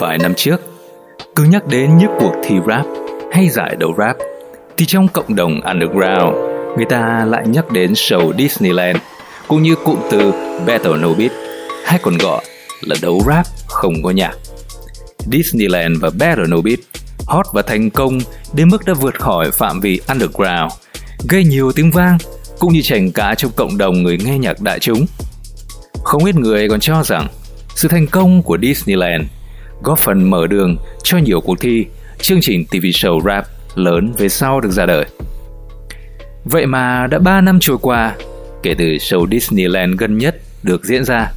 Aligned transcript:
vài 0.00 0.18
năm 0.18 0.34
trước, 0.34 0.60
cứ 1.36 1.44
nhắc 1.44 1.66
đến 1.66 1.98
những 1.98 2.10
cuộc 2.20 2.32
thi 2.44 2.54
rap 2.66 2.86
hay 3.32 3.48
giải 3.48 3.76
đấu 3.78 3.94
rap, 3.98 4.16
thì 4.76 4.86
trong 4.86 5.08
cộng 5.08 5.34
đồng 5.34 5.60
underground, 5.60 6.36
người 6.76 6.86
ta 6.88 7.24
lại 7.24 7.44
nhắc 7.46 7.70
đến 7.70 7.92
show 7.92 8.36
Disneyland 8.38 8.98
cũng 9.48 9.62
như 9.62 9.74
cụm 9.84 9.98
từ 10.10 10.32
Battle 10.66 10.96
No 10.96 11.08
Beat 11.18 11.30
hay 11.84 11.98
còn 12.02 12.18
gọi 12.18 12.44
là 12.80 12.96
đấu 13.02 13.22
rap 13.26 13.46
không 13.66 13.94
có 14.02 14.10
nhạc. 14.10 14.34
Disneyland 15.18 15.96
và 16.00 16.10
Battle 16.18 16.46
No 16.48 16.60
Beat 16.60 16.78
hot 17.26 17.46
và 17.52 17.62
thành 17.62 17.90
công 17.90 18.18
đến 18.52 18.68
mức 18.68 18.84
đã 18.86 18.94
vượt 18.94 19.14
khỏi 19.20 19.50
phạm 19.50 19.80
vi 19.80 20.00
underground, 20.08 20.72
gây 21.28 21.44
nhiều 21.44 21.72
tiếng 21.72 21.90
vang 21.90 22.18
cũng 22.58 22.72
như 22.72 22.82
tranh 22.82 23.12
cá 23.12 23.34
trong 23.34 23.50
cộng 23.56 23.78
đồng 23.78 24.02
người 24.02 24.18
nghe 24.24 24.38
nhạc 24.38 24.60
đại 24.60 24.78
chúng. 24.78 25.06
Không 26.04 26.24
ít 26.24 26.36
người 26.36 26.68
còn 26.68 26.80
cho 26.80 27.02
rằng 27.02 27.26
sự 27.74 27.88
thành 27.88 28.06
công 28.06 28.42
của 28.42 28.58
Disneyland 28.62 29.24
góp 29.82 29.98
phần 29.98 30.30
mở 30.30 30.46
đường 30.46 30.76
cho 31.02 31.18
nhiều 31.18 31.40
cuộc 31.40 31.60
thi, 31.60 31.86
chương 32.18 32.40
trình 32.40 32.64
TV 32.64 32.76
show 32.76 33.22
rap 33.24 33.46
lớn 33.74 34.12
về 34.18 34.28
sau 34.28 34.60
được 34.60 34.70
ra 34.70 34.86
đời. 34.86 35.04
Vậy 36.44 36.66
mà 36.66 37.06
đã 37.06 37.18
3 37.18 37.40
năm 37.40 37.58
trôi 37.60 37.78
qua 37.78 38.16
kể 38.62 38.74
từ 38.78 38.84
show 38.84 39.30
Disneyland 39.30 39.96
gần 39.98 40.18
nhất 40.18 40.36
được 40.62 40.84
diễn 40.84 41.04
ra. 41.04 41.32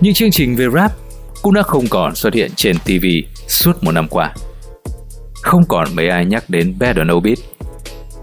Những 0.00 0.14
chương 0.14 0.30
trình 0.30 0.56
về 0.56 0.66
rap 0.74 0.92
cũng 1.42 1.54
đã 1.54 1.62
không 1.62 1.84
còn 1.90 2.14
xuất 2.14 2.34
hiện 2.34 2.50
trên 2.56 2.76
TV 2.78 3.06
suốt 3.48 3.84
một 3.84 3.92
năm 3.92 4.08
qua. 4.08 4.34
Không 5.42 5.62
còn 5.68 5.88
mấy 5.94 6.08
ai 6.08 6.24
nhắc 6.24 6.44
đến 6.48 6.74
Bad 6.78 6.96
or 7.00 7.24
Beat. 7.24 7.38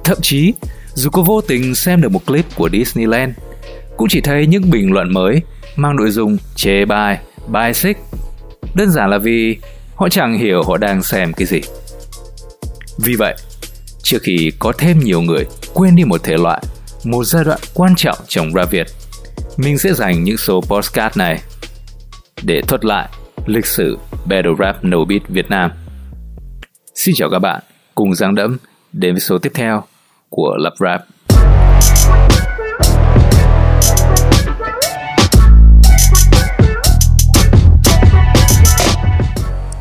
Thậm 0.03 0.17
chí, 0.21 0.53
dù 0.93 1.09
có 1.09 1.21
vô 1.21 1.41
tình 1.41 1.75
xem 1.75 2.01
được 2.01 2.09
một 2.11 2.25
clip 2.25 2.45
của 2.55 2.69
Disneyland, 2.69 3.33
cũng 3.97 4.07
chỉ 4.09 4.21
thấy 4.21 4.47
những 4.47 4.69
bình 4.69 4.91
luận 4.91 5.13
mới 5.13 5.41
mang 5.75 5.95
nội 5.95 6.11
dung 6.11 6.37
chê 6.55 6.85
bai, 6.85 7.19
bài 7.47 7.73
xích. 7.73 7.97
Đơn 8.75 8.91
giản 8.91 9.09
là 9.09 9.17
vì 9.17 9.57
họ 9.95 10.09
chẳng 10.09 10.37
hiểu 10.37 10.63
họ 10.63 10.77
đang 10.77 11.03
xem 11.03 11.33
cái 11.33 11.45
gì. 11.45 11.61
Vì 12.97 13.15
vậy, 13.15 13.35
trước 14.03 14.17
khi 14.21 14.51
có 14.59 14.73
thêm 14.77 14.99
nhiều 14.99 15.21
người 15.21 15.45
quên 15.73 15.95
đi 15.95 16.03
một 16.03 16.23
thể 16.23 16.37
loại, 16.37 16.63
một 17.03 17.23
giai 17.23 17.43
đoạn 17.43 17.59
quan 17.73 17.93
trọng 17.95 18.17
trong 18.27 18.51
rap 18.53 18.71
Việt, 18.71 18.87
mình 19.57 19.77
sẽ 19.77 19.93
dành 19.93 20.23
những 20.23 20.37
số 20.37 20.61
postcard 20.61 21.17
này 21.17 21.41
để 22.43 22.61
thuật 22.61 22.85
lại 22.85 23.09
lịch 23.45 23.65
sử 23.65 23.97
Battle 24.25 24.53
Rap 24.59 24.83
No 24.83 25.05
Beat 25.05 25.21
Việt 25.27 25.49
Nam. 25.49 25.71
Xin 26.95 27.15
chào 27.17 27.29
các 27.29 27.39
bạn, 27.39 27.63
cùng 27.95 28.15
Giang 28.15 28.35
Đẫm 28.35 28.57
đến 28.93 29.13
với 29.13 29.21
số 29.21 29.37
tiếp 29.37 29.51
theo 29.55 29.83
của 30.29 30.55
Lập 30.57 30.73
Rap. 30.79 31.01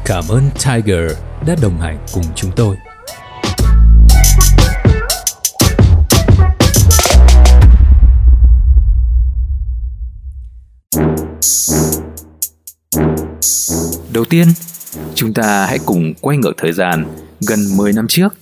Cảm 0.05 0.25
ơn 0.29 0.43
Tiger 0.65 1.13
đã 1.47 1.57
đồng 1.63 1.81
hành 1.81 1.99
cùng 2.13 2.25
chúng 2.37 2.51
tôi. 2.57 2.77
Đầu 14.13 14.25
tiên, 14.25 14.47
chúng 15.15 15.35
ta 15.35 15.67
hãy 15.67 15.79
cùng 15.87 16.15
quay 16.21 16.37
ngược 16.37 16.53
thời 16.57 16.73
gian 16.73 17.07
gần 17.49 17.59
10 17.77 17.93
năm 17.93 18.09
trước 18.09 18.35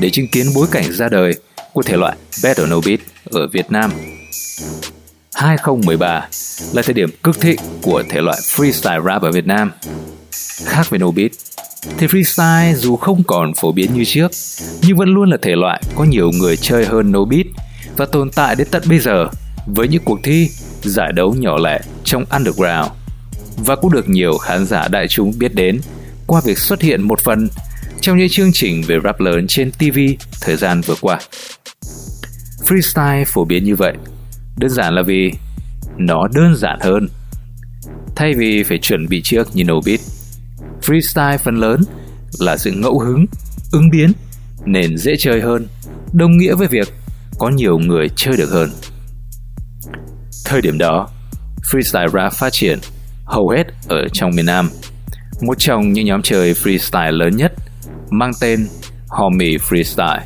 để 0.00 0.10
chứng 0.10 0.28
kiến 0.28 0.46
bối 0.54 0.66
cảnh 0.70 0.92
ra 0.92 1.08
đời 1.08 1.34
của 1.72 1.82
thể 1.82 1.96
loại 1.96 2.16
Battle 2.44 2.66
No 2.66 2.76
Beat 2.86 3.00
ở 3.24 3.48
Việt 3.52 3.70
Nam. 3.70 3.90
2013 5.34 6.28
là 6.72 6.82
thời 6.82 6.94
điểm 6.94 7.10
cực 7.22 7.40
thịnh 7.40 7.60
của 7.82 8.02
thể 8.08 8.20
loại 8.20 8.38
freestyle 8.40 9.04
rap 9.04 9.22
ở 9.22 9.32
Việt 9.32 9.46
Nam. 9.46 9.70
Khác 10.64 10.90
với 10.90 10.98
No 10.98 11.10
Beat, 11.10 11.30
thì 11.98 12.06
freestyle 12.06 12.74
dù 12.74 12.96
không 12.96 13.22
còn 13.22 13.52
phổ 13.60 13.72
biến 13.72 13.94
như 13.94 14.04
trước, 14.04 14.30
nhưng 14.82 14.96
vẫn 14.96 15.08
luôn 15.08 15.30
là 15.30 15.36
thể 15.42 15.56
loại 15.56 15.82
có 15.96 16.04
nhiều 16.04 16.30
người 16.30 16.56
chơi 16.56 16.86
hơn 16.86 17.12
No 17.12 17.24
Beat 17.24 17.46
và 17.96 18.06
tồn 18.06 18.30
tại 18.30 18.56
đến 18.56 18.68
tận 18.70 18.82
bây 18.88 18.98
giờ 18.98 19.26
với 19.66 19.88
những 19.88 20.02
cuộc 20.04 20.20
thi, 20.22 20.50
giải 20.82 21.12
đấu 21.12 21.34
nhỏ 21.34 21.58
lẻ 21.58 21.80
trong 22.04 22.24
underground 22.30 22.90
và 23.56 23.76
cũng 23.76 23.92
được 23.92 24.08
nhiều 24.08 24.38
khán 24.38 24.66
giả 24.66 24.88
đại 24.88 25.08
chúng 25.08 25.32
biết 25.38 25.54
đến 25.54 25.80
qua 26.26 26.40
việc 26.44 26.58
xuất 26.58 26.82
hiện 26.82 27.02
một 27.02 27.18
phần 27.24 27.48
trong 28.00 28.18
những 28.18 28.28
chương 28.30 28.50
trình 28.52 28.82
về 28.86 28.98
rap 29.04 29.20
lớn 29.20 29.46
trên 29.46 29.70
TV 29.70 29.98
thời 30.40 30.56
gian 30.56 30.80
vừa 30.80 30.94
qua. 31.00 31.18
Freestyle 32.66 33.24
phổ 33.26 33.44
biến 33.44 33.64
như 33.64 33.76
vậy, 33.76 33.94
đơn 34.56 34.70
giản 34.70 34.94
là 34.94 35.02
vì 35.02 35.32
nó 35.98 36.28
đơn 36.34 36.56
giản 36.56 36.78
hơn. 36.80 37.08
Thay 38.16 38.34
vì 38.34 38.62
phải 38.62 38.78
chuẩn 38.78 39.08
bị 39.08 39.20
trước 39.24 39.56
như 39.56 39.64
no 39.64 39.74
beat, 39.86 40.00
freestyle 40.82 41.38
phần 41.38 41.54
lớn 41.54 41.80
là 42.40 42.56
sự 42.56 42.70
ngẫu 42.70 42.98
hứng, 42.98 43.26
ứng 43.72 43.90
biến 43.90 44.12
nên 44.64 44.96
dễ 44.96 45.12
chơi 45.18 45.40
hơn, 45.40 45.66
đồng 46.12 46.38
nghĩa 46.38 46.54
với 46.54 46.68
việc 46.68 46.88
có 47.38 47.48
nhiều 47.48 47.78
người 47.78 48.08
chơi 48.16 48.36
được 48.36 48.50
hơn. 48.50 48.70
Thời 50.44 50.60
điểm 50.60 50.78
đó, 50.78 51.08
freestyle 51.72 52.08
rap 52.08 52.32
phát 52.32 52.52
triển 52.52 52.78
hầu 53.24 53.48
hết 53.48 53.64
ở 53.88 54.08
trong 54.12 54.30
miền 54.36 54.46
Nam. 54.46 54.68
Một 55.40 55.54
trong 55.58 55.92
những 55.92 56.06
nhóm 56.06 56.22
chơi 56.22 56.52
freestyle 56.52 57.10
lớn 57.10 57.36
nhất 57.36 57.52
mang 58.10 58.32
tên 58.40 58.66
Homie 59.08 59.56
Freestyle. 59.56 60.20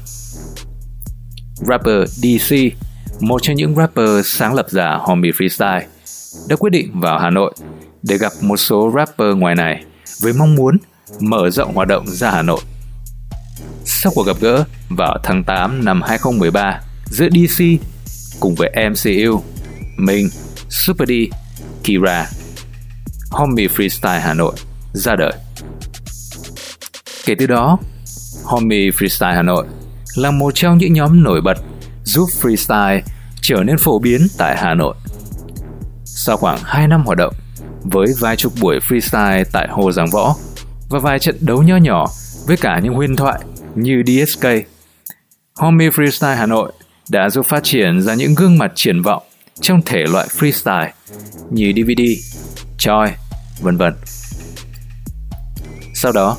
Rapper 1.54 2.08
DC, 2.08 2.56
một 3.20 3.42
trong 3.42 3.56
những 3.56 3.76
rapper 3.76 4.08
sáng 4.24 4.54
lập 4.54 4.66
giả 4.68 4.98
Homie 5.00 5.30
Freestyle, 5.30 5.82
đã 6.48 6.56
quyết 6.56 6.70
định 6.70 7.00
vào 7.00 7.18
Hà 7.18 7.30
Nội 7.30 7.54
để 8.02 8.18
gặp 8.18 8.32
một 8.42 8.56
số 8.56 8.92
rapper 8.96 9.36
ngoài 9.36 9.54
này 9.54 9.84
với 10.20 10.32
mong 10.32 10.54
muốn 10.54 10.78
mở 11.20 11.50
rộng 11.50 11.74
hoạt 11.74 11.88
động 11.88 12.06
ra 12.06 12.30
Hà 12.30 12.42
Nội. 12.42 12.60
Sau 13.84 14.12
cuộc 14.14 14.26
gặp 14.26 14.36
gỡ 14.40 14.64
vào 14.88 15.18
tháng 15.22 15.44
8 15.44 15.84
năm 15.84 16.02
2013 16.02 16.80
giữa 17.04 17.28
DC 17.30 17.64
cùng 18.40 18.54
với 18.54 18.72
MCU, 18.90 19.42
mình, 19.96 20.28
Super 20.68 21.08
D, 21.08 21.12
Kira 21.84 22.26
Homie 23.30 23.68
Freestyle 23.68 24.20
Hà 24.20 24.34
Nội 24.34 24.54
ra 24.92 25.16
đời. 25.16 25.32
Kể 27.26 27.34
từ 27.38 27.46
đó, 27.46 27.78
Homie 28.44 28.90
Freestyle 28.90 29.34
Hà 29.34 29.42
Nội 29.42 29.66
là 30.16 30.30
một 30.30 30.54
trong 30.54 30.78
những 30.78 30.92
nhóm 30.92 31.22
nổi 31.22 31.40
bật 31.40 31.58
giúp 32.04 32.28
freestyle 32.42 33.00
trở 33.42 33.62
nên 33.62 33.78
phổ 33.78 33.98
biến 33.98 34.26
tại 34.38 34.56
Hà 34.58 34.74
Nội. 34.74 34.94
Sau 36.04 36.36
khoảng 36.36 36.58
2 36.62 36.88
năm 36.88 37.02
hoạt 37.06 37.18
động, 37.18 37.34
với 37.90 38.06
vài 38.20 38.36
chục 38.36 38.52
buổi 38.60 38.78
freestyle 38.78 39.44
tại 39.52 39.68
Hồ 39.70 39.92
Giảng 39.92 40.10
Võ 40.12 40.34
và 40.88 40.98
vài 40.98 41.18
trận 41.18 41.36
đấu 41.40 41.62
nho 41.62 41.76
nhỏ 41.76 42.06
với 42.46 42.56
cả 42.56 42.80
những 42.82 42.94
huyền 42.94 43.16
thoại 43.16 43.40
như 43.74 44.02
DSK, 44.06 44.46
Homie 45.54 45.90
Freestyle 45.90 46.36
Hà 46.36 46.46
Nội 46.46 46.72
đã 47.10 47.30
giúp 47.30 47.46
phát 47.46 47.62
triển 47.62 48.02
ra 48.02 48.14
những 48.14 48.34
gương 48.34 48.58
mặt 48.58 48.72
triển 48.74 49.02
vọng 49.02 49.22
trong 49.60 49.82
thể 49.86 50.04
loại 50.12 50.26
freestyle 50.26 50.90
như 51.50 51.72
DVD, 51.76 52.02
choi, 52.78 53.14
vân 53.60 53.76
vân. 53.76 53.94
Sau 55.94 56.12
đó, 56.12 56.36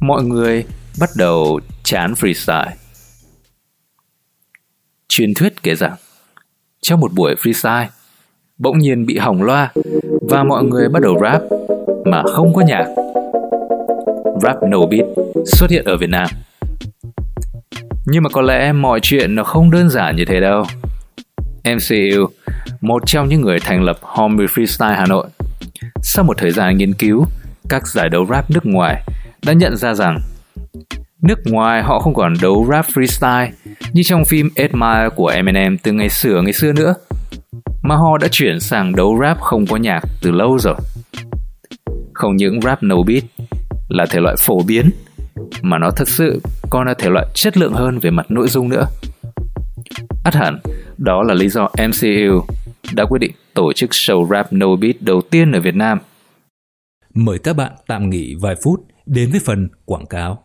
mọi 0.00 0.24
người 0.24 0.64
bắt 1.00 1.10
đầu 1.16 1.60
chán 1.82 2.12
freestyle. 2.12 2.70
Truyền 5.08 5.34
thuyết 5.34 5.62
kể 5.62 5.74
rằng, 5.74 5.96
trong 6.80 7.00
một 7.00 7.12
buổi 7.12 7.34
freestyle, 7.34 7.86
bỗng 8.58 8.78
nhiên 8.78 9.06
bị 9.06 9.18
hỏng 9.18 9.42
loa 9.42 9.72
và 10.28 10.44
mọi 10.44 10.64
người 10.64 10.88
bắt 10.88 11.02
đầu 11.02 11.18
rap 11.22 11.42
mà 12.04 12.22
không 12.32 12.54
có 12.54 12.62
nhạc. 12.62 12.86
Rap 14.42 14.56
no 14.62 14.78
beat 14.90 15.04
xuất 15.46 15.70
hiện 15.70 15.84
ở 15.84 15.96
Việt 15.96 16.10
Nam. 16.10 16.28
Nhưng 18.06 18.22
mà 18.22 18.30
có 18.32 18.42
lẽ 18.42 18.72
mọi 18.72 19.00
chuyện 19.02 19.34
nó 19.34 19.44
không 19.44 19.70
đơn 19.70 19.90
giản 19.90 20.16
như 20.16 20.24
thế 20.24 20.40
đâu. 20.40 20.64
MCU, 21.64 22.26
một 22.80 23.02
trong 23.06 23.28
những 23.28 23.40
người 23.40 23.58
thành 23.60 23.82
lập 23.82 23.98
Homie 24.02 24.46
Freestyle 24.46 24.96
Hà 24.96 25.06
Nội, 25.06 25.26
sau 26.02 26.24
một 26.24 26.38
thời 26.38 26.50
gian 26.50 26.76
nghiên 26.76 26.94
cứu, 26.94 27.26
các 27.68 27.88
giải 27.88 28.08
đấu 28.08 28.26
rap 28.30 28.50
nước 28.50 28.66
ngoài 28.66 29.02
đã 29.46 29.52
nhận 29.52 29.76
ra 29.76 29.94
rằng 29.94 30.18
nước 31.22 31.38
ngoài 31.44 31.82
họ 31.82 31.98
không 31.98 32.14
còn 32.14 32.34
đấu 32.42 32.66
rap 32.70 32.86
freestyle 32.86 33.48
như 33.92 34.02
trong 34.02 34.24
phim 34.24 34.50
8 34.56 34.66
Mile 34.72 35.08
của 35.16 35.28
Eminem 35.28 35.78
từ 35.78 35.92
ngày 35.92 36.08
xưa 36.08 36.42
ngày 36.42 36.52
xưa 36.52 36.72
nữa, 36.72 36.94
mà 37.84 37.96
họ 37.96 38.18
đã 38.18 38.28
chuyển 38.30 38.60
sang 38.60 38.96
đấu 38.96 39.18
rap 39.22 39.40
không 39.40 39.66
có 39.66 39.76
nhạc 39.76 40.00
từ 40.22 40.30
lâu 40.30 40.58
rồi. 40.58 40.74
Không 42.12 42.36
những 42.36 42.60
rap 42.60 42.82
no 42.82 42.96
beat 43.06 43.22
là 43.88 44.06
thể 44.10 44.20
loại 44.20 44.36
phổ 44.38 44.62
biến, 44.62 44.90
mà 45.62 45.78
nó 45.78 45.90
thực 45.90 46.08
sự 46.08 46.40
còn 46.70 46.86
là 46.86 46.94
thể 46.94 47.10
loại 47.10 47.26
chất 47.34 47.56
lượng 47.56 47.72
hơn 47.72 47.98
về 47.98 48.10
mặt 48.10 48.26
nội 48.30 48.48
dung 48.48 48.68
nữa. 48.68 48.86
Át 50.24 50.34
hẳn, 50.34 50.58
đó 50.98 51.22
là 51.22 51.34
lý 51.34 51.48
do 51.48 51.68
MCU 51.78 52.46
đã 52.92 53.04
quyết 53.04 53.18
định 53.18 53.32
tổ 53.54 53.72
chức 53.72 53.90
show 53.90 54.28
rap 54.28 54.52
no 54.52 54.76
beat 54.76 54.96
đầu 55.00 55.20
tiên 55.30 55.52
ở 55.52 55.60
Việt 55.60 55.74
Nam. 55.74 55.98
Mời 57.14 57.38
các 57.38 57.56
bạn 57.56 57.72
tạm 57.86 58.10
nghỉ 58.10 58.34
vài 58.40 58.54
phút 58.64 58.80
đến 59.06 59.30
với 59.30 59.40
phần 59.44 59.68
quảng 59.84 60.06
cáo. 60.06 60.44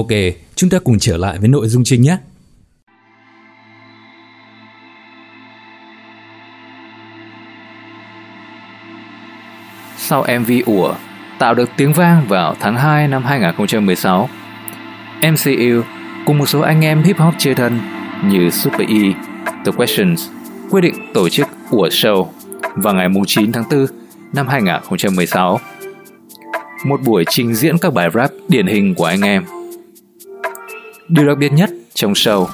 Ok, 0.00 0.08
chúng 0.54 0.70
ta 0.70 0.78
cùng 0.84 0.98
trở 0.98 1.16
lại 1.16 1.38
với 1.38 1.48
nội 1.48 1.68
dung 1.68 1.84
chính 1.84 2.02
nhé. 2.02 2.16
Sau 9.96 10.26
MV 10.40 10.50
ủa 10.66 10.94
tạo 11.38 11.54
được 11.54 11.70
tiếng 11.76 11.92
vang 11.92 12.28
vào 12.28 12.54
tháng 12.60 12.76
2 12.76 13.08
năm 13.08 13.24
2016, 13.24 14.28
MCU 15.22 15.82
cùng 16.26 16.38
một 16.38 16.46
số 16.46 16.60
anh 16.60 16.84
em 16.84 17.02
hip 17.02 17.18
hop 17.18 17.34
chơi 17.38 17.54
thân 17.54 17.80
như 18.24 18.50
Super 18.50 18.88
E, 18.88 19.12
The 19.64 19.72
Questions 19.76 20.28
quyết 20.70 20.80
định 20.80 20.94
tổ 21.14 21.28
chức 21.28 21.46
ủa 21.70 21.88
show 21.88 22.26
vào 22.76 22.94
ngày 22.94 23.08
9 23.26 23.52
tháng 23.52 23.64
4 23.70 23.86
năm 24.32 24.48
2016. 24.48 25.60
Một 26.84 27.00
buổi 27.04 27.24
trình 27.30 27.54
diễn 27.54 27.78
các 27.78 27.94
bài 27.94 28.08
rap 28.14 28.30
điển 28.48 28.66
hình 28.66 28.94
của 28.94 29.04
anh 29.04 29.22
em. 29.22 29.59
Điều 31.10 31.26
đặc 31.26 31.38
biệt 31.38 31.52
nhất 31.52 31.70
trong 31.94 32.12
show 32.12 32.46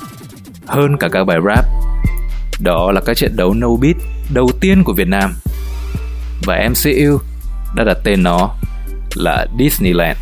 hơn 0.67 0.97
cả 1.01 1.09
các 1.13 1.25
bài 1.25 1.39
rap 1.47 1.65
đó 2.61 2.93
là 2.93 3.01
các 3.07 3.17
trận 3.17 3.37
đấu 3.37 3.55
no 3.55 3.69
beat 3.83 3.97
đầu 4.35 4.51
tiên 4.61 4.85
của 4.85 4.93
Việt 4.93 5.09
Nam 5.09 5.33
và 6.45 6.69
MCU 6.71 7.19
đã 7.77 7.85
đặt 7.85 7.97
tên 8.05 8.23
nó 8.23 8.51
là 9.15 9.47
Disneyland. 9.59 10.19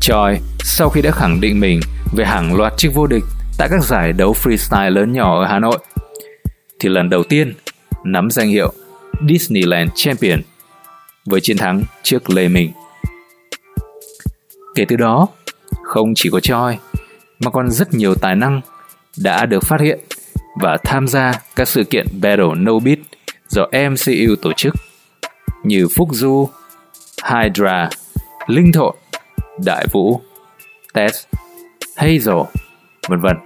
Choi 0.00 0.40
sau 0.58 0.90
khi 0.90 1.02
đã 1.02 1.10
khẳng 1.10 1.40
định 1.40 1.60
mình 1.60 1.80
về 2.16 2.24
hàng 2.24 2.56
loạt 2.56 2.72
chức 2.76 2.94
vô 2.94 3.06
địch 3.06 3.24
tại 3.58 3.68
các 3.70 3.84
giải 3.84 4.12
đấu 4.12 4.34
freestyle 4.42 4.90
lớn 4.90 5.12
nhỏ 5.12 5.40
ở 5.40 5.46
Hà 5.46 5.58
Nội, 5.58 5.78
thì 6.80 6.88
lần 6.88 7.10
đầu 7.10 7.22
tiên 7.28 7.54
nắm 8.04 8.30
danh 8.30 8.48
hiệu 8.48 8.72
Disneyland 9.28 9.90
Champion 9.94 10.42
với 11.26 11.40
chiến 11.40 11.56
thắng 11.56 11.82
trước 12.02 12.30
Lê 12.30 12.48
Minh. 12.48 12.72
Kể 14.74 14.84
từ 14.88 14.96
đó, 14.96 15.28
không 15.94 16.14
chỉ 16.14 16.30
có 16.30 16.40
Choi 16.40 16.78
mà 17.40 17.50
còn 17.50 17.70
rất 17.70 17.94
nhiều 17.94 18.14
tài 18.14 18.36
năng 18.36 18.60
đã 19.18 19.46
được 19.46 19.64
phát 19.64 19.80
hiện 19.80 19.98
và 20.60 20.76
tham 20.84 21.08
gia 21.08 21.32
các 21.56 21.68
sự 21.68 21.84
kiện 21.84 22.06
Battle 22.20 22.54
No 22.56 22.78
Beat 22.78 22.98
do 23.48 23.66
MCU 23.90 24.36
tổ 24.42 24.52
chức 24.56 24.74
như 25.64 25.88
Phúc 25.96 26.08
Du, 26.12 26.48
Hydra, 27.24 27.88
Linh 28.46 28.72
Thộn, 28.72 28.94
Đại 29.64 29.86
Vũ, 29.92 30.20
Tess, 30.94 31.26
Hazel, 31.96 32.44
vân 33.08 33.20
vân. 33.20 33.36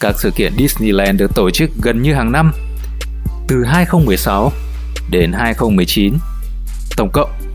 Các 0.00 0.14
sự 0.18 0.30
kiện 0.36 0.52
Disneyland 0.58 1.20
được 1.20 1.30
tổ 1.34 1.50
chức 1.50 1.70
gần 1.82 2.02
như 2.02 2.14
hàng 2.14 2.32
năm 2.32 2.52
từ 3.48 3.64
2016 3.64 4.52
đến 5.10 5.32
2019. 5.32 6.14
Tổng 6.96 7.10
cộng 7.12 7.45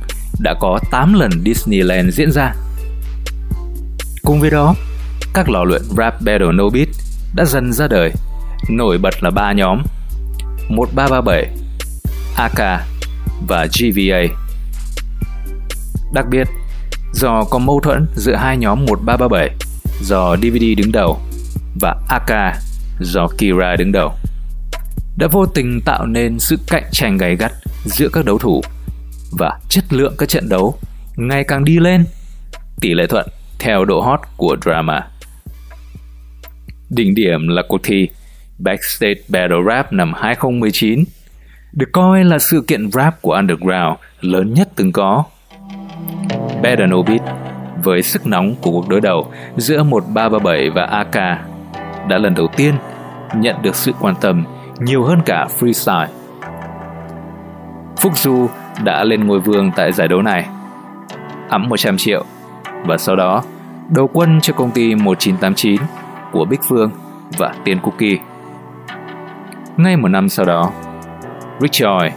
đã 0.43 0.53
có 0.59 0.79
8 0.91 1.13
lần 1.13 1.31
Disneyland 1.45 2.13
diễn 2.13 2.31
ra. 2.31 2.53
Cùng 4.23 4.39
với 4.39 4.49
đó, 4.49 4.75
các 5.33 5.49
lò 5.49 5.63
luyện 5.63 5.81
rap 5.97 6.21
battle 6.21 6.51
no 6.53 6.69
beat 6.69 6.87
đã 7.35 7.45
dần 7.45 7.73
ra 7.73 7.87
đời, 7.87 8.11
nổi 8.69 8.97
bật 8.97 9.23
là 9.23 9.29
ba 9.29 9.51
nhóm 9.51 9.81
1337, 10.69 11.47
AK 12.35 12.81
và 13.47 13.67
GVA. 13.79 14.21
Đặc 16.13 16.25
biệt, 16.29 16.47
do 17.13 17.43
có 17.43 17.59
mâu 17.59 17.79
thuẫn 17.79 18.07
giữa 18.15 18.35
hai 18.35 18.57
nhóm 18.57 18.85
1337 18.85 19.49
do 20.01 20.35
DVD 20.35 20.63
đứng 20.77 20.91
đầu 20.91 21.19
và 21.81 21.95
AK 22.09 22.55
do 22.99 23.27
Kira 23.37 23.75
đứng 23.75 23.91
đầu 23.91 24.13
đã 25.17 25.27
vô 25.31 25.45
tình 25.45 25.81
tạo 25.85 26.05
nên 26.05 26.39
sự 26.39 26.59
cạnh 26.67 26.83
tranh 26.91 27.17
gay 27.17 27.35
gắt 27.35 27.51
giữa 27.85 28.09
các 28.13 28.25
đấu 28.25 28.37
thủ 28.37 28.61
và 29.31 29.59
chất 29.69 29.83
lượng 29.89 30.15
các 30.17 30.29
trận 30.29 30.49
đấu 30.49 30.77
ngày 31.15 31.43
càng 31.43 31.65
đi 31.65 31.79
lên 31.79 32.05
tỷ 32.81 32.93
lệ 32.93 33.07
thuận 33.07 33.27
theo 33.59 33.85
độ 33.85 34.01
hot 34.01 34.19
của 34.37 34.57
drama. 34.61 35.07
Đỉnh 36.89 37.15
điểm 37.15 37.47
là 37.47 37.63
cuộc 37.67 37.79
thi 37.83 38.09
Backstage 38.57 39.21
Battle 39.29 39.57
Rap 39.67 39.93
năm 39.93 40.13
2019 40.13 41.03
được 41.73 41.89
coi 41.91 42.23
là 42.23 42.39
sự 42.39 42.63
kiện 42.67 42.91
rap 42.91 43.21
của 43.21 43.33
underground 43.33 43.97
lớn 44.21 44.53
nhất 44.53 44.69
từng 44.75 44.91
có. 44.91 45.23
Battle 46.63 46.87
No 46.87 47.01
Beat 47.01 47.21
với 47.83 48.01
sức 48.01 48.27
nóng 48.27 48.55
của 48.61 48.71
cuộc 48.71 48.89
đối 48.89 49.01
đầu 49.01 49.31
giữa 49.57 49.83
1337 49.83 50.69
và 50.69 50.85
AK 50.85 51.15
đã 52.09 52.17
lần 52.17 52.33
đầu 52.35 52.47
tiên 52.57 52.75
nhận 53.35 53.61
được 53.61 53.75
sự 53.75 53.91
quan 54.01 54.15
tâm 54.21 54.45
nhiều 54.79 55.03
hơn 55.03 55.19
cả 55.25 55.47
freestyle. 55.59 56.07
Phúc 57.97 58.17
Du 58.17 58.49
đã 58.83 59.03
lên 59.03 59.27
ngôi 59.27 59.39
vương 59.39 59.71
tại 59.75 59.91
giải 59.91 60.07
đấu 60.07 60.21
này, 60.21 60.47
ấm 61.49 61.69
100 61.69 61.97
triệu 61.97 62.25
và 62.85 62.97
sau 62.97 63.15
đó 63.15 63.43
đầu 63.89 64.09
quân 64.13 64.41
cho 64.41 64.53
công 64.53 64.71
ty 64.71 64.95
1989 64.95 65.81
của 66.31 66.45
Bích 66.45 66.61
Phương 66.69 66.91
và 67.37 67.53
Tiên 67.63 67.79
Cookie. 67.79 68.17
Ngay 69.77 69.97
một 69.97 70.07
năm 70.07 70.29
sau 70.29 70.45
đó, 70.45 70.71
Rick 71.59 71.73
Joy, 71.73 72.09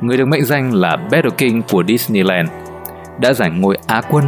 người 0.00 0.16
được 0.16 0.28
mệnh 0.28 0.44
danh 0.44 0.74
là 0.74 0.96
Battle 0.96 1.30
King 1.38 1.62
của 1.70 1.84
Disneyland, 1.88 2.48
đã 3.20 3.32
giành 3.32 3.60
ngôi 3.60 3.78
Á 3.86 4.02
quân 4.10 4.24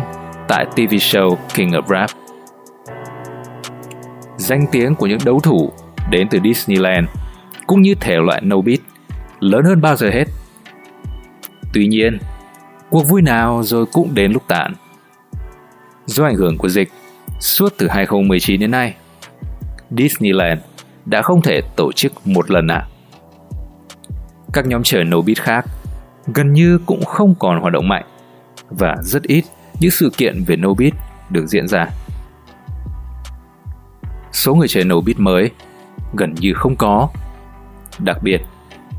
tại 0.48 0.66
TV 0.76 0.94
show 0.94 1.36
King 1.54 1.70
of 1.70 1.82
Rap. 1.88 2.10
Danh 4.36 4.66
tiếng 4.72 4.94
của 4.94 5.06
những 5.06 5.18
đấu 5.24 5.40
thủ 5.40 5.72
đến 6.10 6.28
từ 6.30 6.38
Disneyland 6.44 7.08
cũng 7.66 7.82
như 7.82 7.94
thể 8.00 8.16
loại 8.16 8.40
no 8.44 8.56
beat 8.60 8.78
lớn 9.40 9.64
hơn 9.64 9.80
bao 9.80 9.96
giờ 9.96 10.10
hết. 10.10 10.24
Tuy 11.72 11.86
nhiên, 11.86 12.18
cuộc 12.90 13.08
vui 13.08 13.22
nào 13.22 13.62
rồi 13.62 13.86
cũng 13.86 14.14
đến 14.14 14.32
lúc 14.32 14.42
tàn. 14.48 14.74
Do 16.06 16.24
ảnh 16.24 16.34
hưởng 16.34 16.58
của 16.58 16.68
dịch, 16.68 16.88
suốt 17.40 17.74
từ 17.78 17.88
2019 17.88 18.60
đến 18.60 18.70
nay, 18.70 18.94
Disneyland 19.90 20.60
đã 21.06 21.22
không 21.22 21.42
thể 21.42 21.60
tổ 21.76 21.92
chức 21.92 22.26
một 22.26 22.50
lần 22.50 22.66
nào. 22.66 22.86
Các 24.52 24.66
nhóm 24.66 24.82
trời 24.82 25.04
nổ 25.04 25.22
beat 25.22 25.38
khác 25.38 25.66
gần 26.34 26.52
như 26.52 26.78
cũng 26.86 27.04
không 27.04 27.34
còn 27.38 27.60
hoạt 27.60 27.72
động 27.72 27.88
mạnh 27.88 28.04
và 28.70 28.96
rất 29.02 29.22
ít 29.22 29.44
những 29.80 29.90
sự 29.90 30.10
kiện 30.16 30.44
về 30.44 30.56
Nobit 30.56 30.94
được 31.30 31.46
diễn 31.46 31.68
ra. 31.68 31.86
Số 34.32 34.54
người 34.54 34.68
chơi 34.68 34.84
Nobit 34.84 35.18
mới 35.18 35.50
gần 36.14 36.34
như 36.34 36.54
không 36.54 36.76
có, 36.76 37.08
đặc 37.98 38.22
biệt 38.22 38.40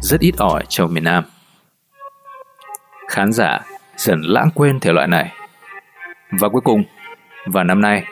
rất 0.01 0.19
ít 0.19 0.37
ỏi 0.37 0.63
trong 0.69 0.93
miền 0.93 1.03
Nam. 1.03 1.23
Khán 3.09 3.31
giả 3.31 3.59
dần 3.97 4.21
lãng 4.21 4.49
quên 4.55 4.79
thể 4.79 4.93
loại 4.93 5.07
này. 5.07 5.31
Và 6.31 6.49
cuối 6.49 6.61
cùng, 6.61 6.83
vào 7.45 7.63
năm 7.63 7.81
nay, 7.81 8.03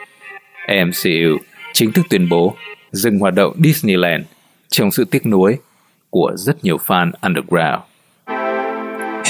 MCU 0.68 1.38
chính 1.72 1.92
thức 1.92 2.06
tuyên 2.10 2.28
bố 2.28 2.54
dừng 2.92 3.18
hoạt 3.18 3.34
động 3.34 3.56
Disneyland 3.64 4.24
trong 4.68 4.90
sự 4.90 5.04
tiếc 5.04 5.26
nuối 5.26 5.58
của 6.10 6.32
rất 6.36 6.64
nhiều 6.64 6.76
fan 6.86 7.10
underground. 7.22 7.82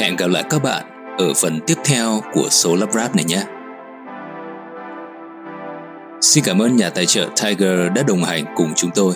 Hẹn 0.00 0.16
gặp 0.16 0.26
lại 0.30 0.44
các 0.50 0.62
bạn 0.62 0.84
ở 1.18 1.32
phần 1.42 1.60
tiếp 1.66 1.76
theo 1.84 2.20
của 2.32 2.48
số 2.50 2.76
lắp 2.76 2.92
ráp 2.92 3.16
này 3.16 3.24
nhé. 3.24 3.42
Xin 6.20 6.44
cảm 6.44 6.62
ơn 6.62 6.76
nhà 6.76 6.90
tài 6.90 7.06
trợ 7.06 7.28
Tiger 7.42 7.92
đã 7.94 8.02
đồng 8.08 8.24
hành 8.24 8.44
cùng 8.56 8.72
chúng 8.76 8.90
tôi. 8.94 9.14